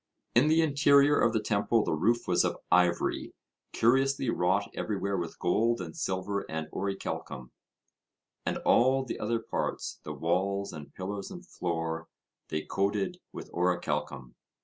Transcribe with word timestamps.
In 0.33 0.47
the 0.47 0.63
interior 0.63 1.19
of 1.19 1.31
the 1.31 1.39
temple 1.39 1.83
the 1.83 1.93
roof 1.93 2.27
was 2.27 2.43
of 2.43 2.57
ivory, 2.71 3.35
curiously 3.71 4.31
wrought 4.31 4.67
everywhere 4.73 5.15
with 5.15 5.37
gold 5.37 5.79
and 5.79 5.95
silver 5.95 6.43
and 6.49 6.67
orichalcum; 6.71 7.51
and 8.43 8.57
all 8.65 9.05
the 9.05 9.19
other 9.19 9.37
parts, 9.37 9.99
the 10.01 10.13
walls 10.13 10.73
and 10.73 10.95
pillars 10.95 11.29
and 11.29 11.45
floor, 11.45 12.07
they 12.47 12.63
coated 12.63 13.19
with 13.31 13.51
orichalcum. 13.51 14.33